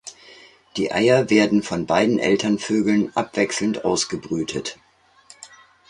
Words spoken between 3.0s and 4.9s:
abwechselnd ausgebrütet.